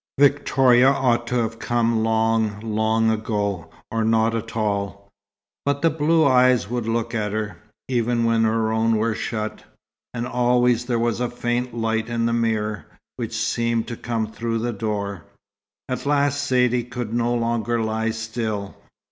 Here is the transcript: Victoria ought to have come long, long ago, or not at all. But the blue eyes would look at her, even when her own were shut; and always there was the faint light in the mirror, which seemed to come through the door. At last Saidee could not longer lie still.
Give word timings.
Victoria 0.17 0.89
ought 0.89 1.27
to 1.27 1.35
have 1.35 1.59
come 1.59 2.01
long, 2.03 2.59
long 2.61 3.11
ago, 3.11 3.69
or 3.91 4.03
not 4.03 4.33
at 4.33 4.57
all. 4.57 5.09
But 5.63 5.83
the 5.83 5.91
blue 5.91 6.25
eyes 6.25 6.67
would 6.67 6.87
look 6.87 7.13
at 7.13 7.33
her, 7.33 7.59
even 7.87 8.23
when 8.23 8.43
her 8.43 8.73
own 8.73 8.95
were 8.95 9.13
shut; 9.13 9.63
and 10.11 10.25
always 10.25 10.85
there 10.85 10.97
was 10.97 11.19
the 11.19 11.29
faint 11.29 11.75
light 11.77 12.09
in 12.09 12.25
the 12.25 12.33
mirror, 12.33 12.87
which 13.17 13.37
seemed 13.37 13.87
to 13.89 13.95
come 13.95 14.25
through 14.31 14.57
the 14.57 14.73
door. 14.73 15.25
At 15.87 16.07
last 16.07 16.43
Saidee 16.47 16.85
could 16.89 17.13
not 17.13 17.33
longer 17.35 17.79
lie 17.79 18.09
still. 18.09 18.75